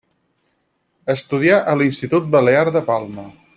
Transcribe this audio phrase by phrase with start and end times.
[1.15, 3.31] Estudià a l'Institut Balear de Palma.